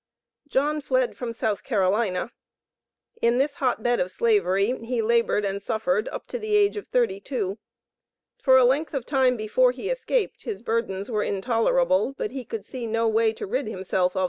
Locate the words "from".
1.15-1.31